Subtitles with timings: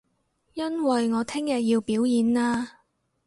[0.55, 2.79] 因為我聽日要表演啊